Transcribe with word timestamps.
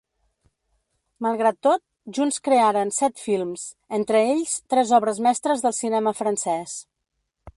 Malgrat 1.25 1.59
tot, 1.67 1.83
junts 2.19 2.39
crearen 2.47 2.93
set 2.95 3.21
films, 3.27 3.67
entre 3.99 4.23
ells, 4.31 4.57
tres 4.75 4.95
obres 5.01 5.23
mestres 5.29 5.65
del 5.67 5.79
cinema 5.83 6.15
francès. 6.23 6.77